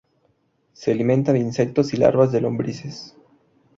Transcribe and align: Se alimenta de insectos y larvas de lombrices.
Se 0.73 0.89
alimenta 0.93 1.31
de 1.31 1.37
insectos 1.37 1.93
y 1.93 1.97
larvas 1.97 2.31
de 2.31 2.41
lombrices. 2.41 3.15